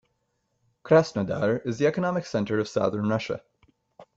[0.83, 3.43] Krasnodar is the economic center of southern Russia.